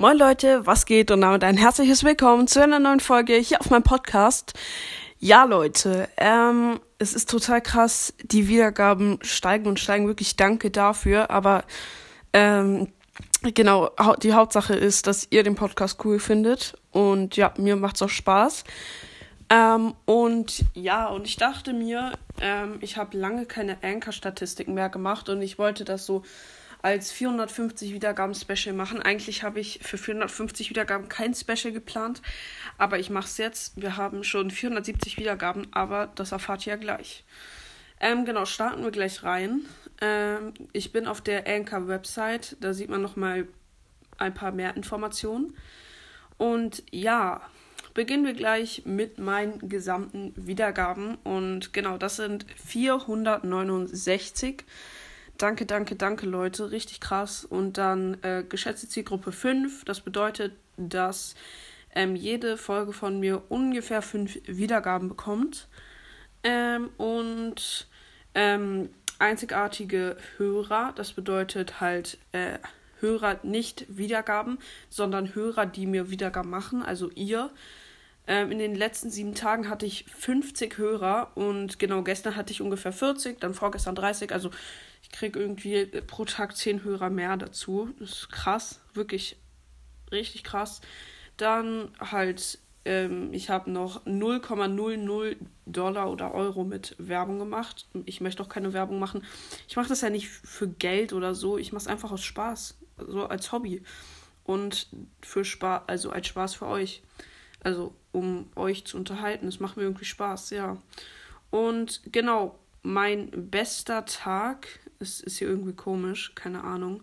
[0.00, 1.10] Moin Leute, was geht?
[1.10, 4.54] Und damit ein herzliches Willkommen zu einer neuen Folge hier auf meinem Podcast.
[5.18, 10.06] Ja Leute, ähm, es ist total krass, die Wiedergaben steigen und steigen.
[10.06, 11.64] Wirklich, danke dafür, aber
[12.32, 12.92] ähm,
[13.42, 13.90] genau,
[14.22, 16.74] die Hauptsache ist, dass ihr den Podcast cool findet.
[16.92, 18.62] Und ja, mir macht's auch Spaß.
[19.50, 25.28] Ähm, und ja, und ich dachte mir, ähm, ich habe lange keine Anchor-Statistiken mehr gemacht.
[25.28, 26.22] Und ich wollte das so
[26.82, 29.02] als 450 Wiedergaben Special machen.
[29.02, 32.22] Eigentlich habe ich für 450 Wiedergaben kein Special geplant,
[32.76, 33.80] aber ich mache es jetzt.
[33.80, 37.24] Wir haben schon 470 Wiedergaben, aber das erfahrt ihr ja gleich.
[38.00, 39.62] Ähm, genau, starten wir gleich rein.
[40.00, 43.48] Ähm, ich bin auf der Anchor-Website, da sieht man nochmal
[44.18, 45.56] ein paar mehr Informationen.
[46.36, 47.40] Und ja,
[47.94, 51.16] beginnen wir gleich mit meinen gesamten Wiedergaben.
[51.24, 54.64] Und genau, das sind 469.
[55.38, 56.72] Danke, danke, danke, Leute.
[56.72, 57.44] Richtig krass.
[57.44, 59.84] Und dann äh, geschätzte Zielgruppe 5.
[59.84, 61.36] Das bedeutet, dass
[61.94, 65.68] ähm, jede Folge von mir ungefähr 5 Wiedergaben bekommt.
[66.42, 67.86] Ähm, und
[68.34, 68.90] ähm,
[69.20, 70.92] einzigartige Hörer.
[70.96, 72.58] Das bedeutet halt äh,
[73.00, 74.58] Hörer nicht Wiedergaben,
[74.90, 76.82] sondern Hörer, die mir Wiedergaben machen.
[76.82, 77.50] Also ihr.
[78.26, 82.60] Ähm, in den letzten sieben Tagen hatte ich 50 Hörer und genau gestern hatte ich
[82.60, 84.32] ungefähr 40, dann vorgestern 30.
[84.32, 84.50] Also
[85.10, 87.94] ich kriege irgendwie pro Tag 10 Hörer mehr dazu.
[87.98, 89.36] Das ist krass, wirklich
[90.12, 90.80] richtig krass.
[91.36, 97.86] Dann halt, ähm, ich habe noch 0,00 Dollar oder Euro mit Werbung gemacht.
[98.04, 99.24] Ich möchte auch keine Werbung machen.
[99.68, 101.58] Ich mache das ja nicht für Geld oder so.
[101.58, 103.82] Ich mache es einfach aus Spaß, so als Hobby.
[104.44, 104.88] Und
[105.20, 107.02] für Spaß, also als Spaß für euch.
[107.60, 109.48] Also um euch zu unterhalten.
[109.48, 110.78] Es macht mir irgendwie Spaß, ja.
[111.50, 114.68] Und genau, mein bester Tag,
[114.98, 117.02] es ist hier irgendwie komisch, keine Ahnung.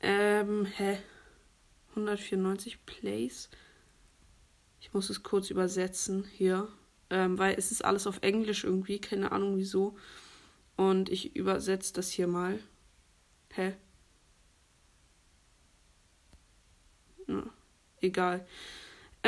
[0.00, 0.98] Ähm, hä?
[1.90, 3.48] 194 Plays.
[4.80, 6.68] Ich muss es kurz übersetzen hier.
[7.08, 9.96] Ähm, weil es ist alles auf Englisch irgendwie, keine Ahnung wieso.
[10.76, 12.58] Und ich übersetze das hier mal.
[13.50, 13.74] Hä?
[17.28, 17.44] Ja,
[18.00, 18.46] egal.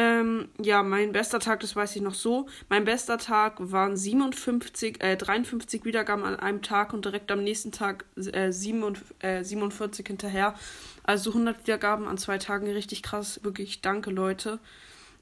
[0.01, 2.47] Ähm, ja, mein bester Tag, das weiß ich noch so.
[2.69, 7.73] Mein bester Tag waren 57, äh, 53 Wiedergaben an einem Tag und direkt am nächsten
[7.73, 10.55] Tag äh, 47, äh, 47 hinterher.
[11.03, 13.41] Also 100 Wiedergaben an zwei Tagen, richtig krass.
[13.43, 14.61] Wirklich, danke Leute.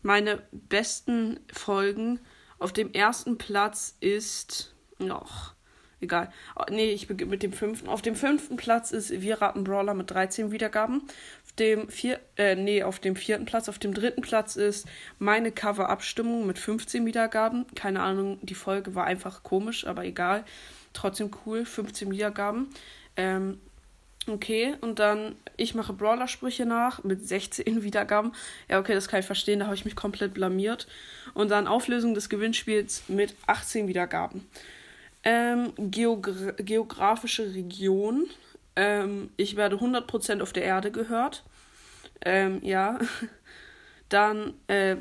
[0.03, 2.21] Meine besten Folgen
[2.59, 5.56] auf dem ersten Platz ist noch
[6.01, 6.33] egal.
[6.55, 7.89] Oh, nee, ich beginne mit dem fünften.
[7.89, 11.03] Auf dem fünften Platz ist Wir raten Brawler mit 13 Wiedergaben
[11.59, 13.69] dem vier, äh, nee, auf dem vierten Platz.
[13.69, 14.87] Auf dem dritten Platz ist
[15.19, 17.67] meine Cover-Abstimmung mit 15 Wiedergaben.
[17.75, 20.45] Keine Ahnung, die Folge war einfach komisch, aber egal.
[20.93, 22.69] Trotzdem cool, 15 Wiedergaben.
[23.17, 23.61] Ähm,
[24.27, 28.33] okay, und dann, ich mache Brawler-Sprüche nach mit 16 Wiedergaben.
[28.69, 30.87] Ja, okay, das kann ich verstehen, da habe ich mich komplett blamiert.
[31.35, 34.47] Und dann Auflösung des Gewinnspiels mit 18 Wiedergaben.
[35.29, 38.29] Ähm, Geogra geografische Region
[38.77, 41.43] ähm, ich werde 100% auf der Erde gehört.
[42.25, 42.99] Ähm, ja.
[44.09, 44.97] Dann äh,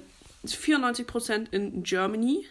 [0.46, 2.46] 94% in Germany.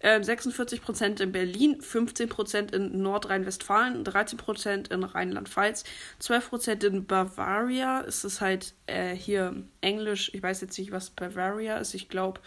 [0.00, 5.84] Äh, 46% in Berlin, 15% in Nordrhein-Westfalen, 13% in Rheinland-Pfalz,
[6.20, 8.02] 12% in Bavaria.
[8.02, 12.42] Es ist halt äh, hier Englisch, ich weiß jetzt nicht, was Bavaria ist, ich glaube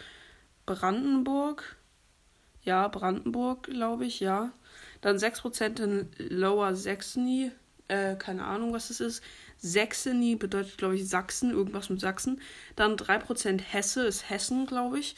[0.64, 1.76] Brandenburg.
[2.62, 4.52] Ja, Brandenburg, glaube ich, ja.
[5.00, 7.52] Dann 6% in Lower Saxony,
[7.88, 9.22] äh, keine Ahnung, was das ist.
[9.58, 12.40] Saxony bedeutet, glaube ich, Sachsen, irgendwas mit Sachsen.
[12.76, 15.16] Dann 3% Hesse ist Hessen, glaube ich.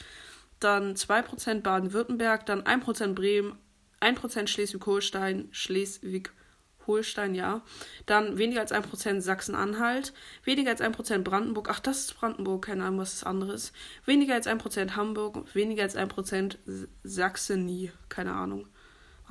[0.59, 3.57] Dann 2% Baden-Württemberg, dann 1% Bremen,
[3.99, 7.61] 1% Schleswig-Holstein, Schleswig-Holstein, ja.
[8.05, 12.99] Dann weniger als 1% Sachsen-Anhalt, weniger als 1% Brandenburg, ach, das ist Brandenburg, keine Ahnung,
[12.99, 13.73] was das andere ist.
[14.05, 16.57] Weniger als 1% Hamburg, weniger als 1%
[17.03, 18.67] Sachsenie, keine Ahnung,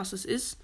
[0.03, 0.59] was es ist.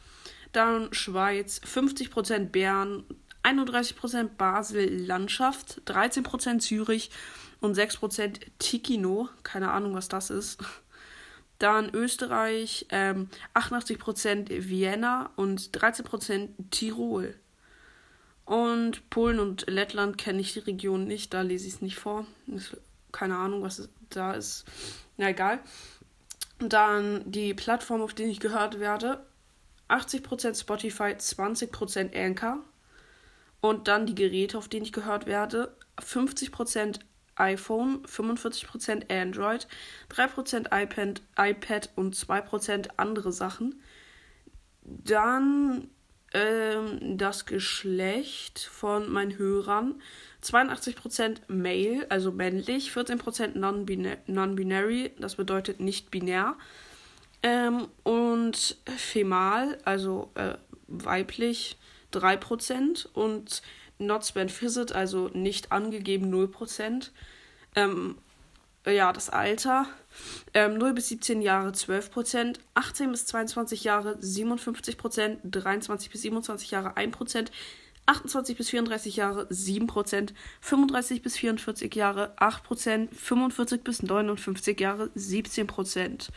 [0.53, 3.05] Dann Schweiz, 50% Bern,
[3.45, 7.11] 31% Basel Landschaft, 13% Zürich
[7.61, 9.29] und 6% Tikino.
[9.45, 10.59] Keine Ahnung, was das ist.
[11.59, 17.35] Dann Österreich, ähm, 88% Vienna und 13% Tirol.
[18.45, 22.27] Und Polen und Lettland kenne ich die Region nicht, da lese ich es nicht vor.
[23.13, 24.65] Keine Ahnung, was da ist.
[25.17, 25.61] Na egal.
[26.59, 29.25] Dann die Plattform, auf denen ich gehört werde.
[29.89, 32.59] 80% Spotify, 20% Anchor.
[33.61, 35.75] Und dann die Geräte, auf denen ich gehört werde.
[36.01, 37.01] 50%
[37.37, 39.67] iPhone, 45% Android,
[40.11, 43.83] 3% iPad, iPad und 2% andere Sachen.
[44.83, 45.89] Dann
[46.35, 50.01] ähm, das Geschlecht von meinen Hörern.
[50.43, 53.57] 82% Male, also männlich, 14%
[54.27, 56.57] non-binary, das bedeutet nicht binär.
[57.43, 60.55] Ähm, und Femal, also äh,
[60.89, 61.79] weiblich,
[62.13, 63.63] 3% und
[63.99, 67.11] not spent visit, also nicht angegeben 0%.
[67.77, 68.17] Ähm,
[68.87, 69.87] ja, das Alter.
[70.55, 76.97] Ähm, 0 bis 17 Jahre 12%, 18 bis 22 Jahre 57%, 23 bis 27 Jahre
[76.97, 77.49] 1%,
[78.07, 80.31] 28 bis 34 Jahre 7%,
[80.61, 86.31] 35 bis 44 Jahre 8%, 45 bis 59 Jahre 17%.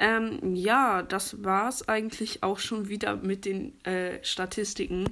[0.00, 5.10] Ähm, ja, das war's eigentlich auch schon wieder mit den äh, Statistiken.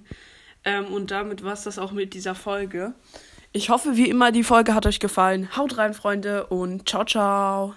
[0.64, 2.94] Ähm, und damit war's das auch mit dieser Folge.
[3.52, 5.54] Ich hoffe, wie immer, die Folge hat euch gefallen.
[5.56, 7.74] Haut rein, Freunde, und ciao, ciao.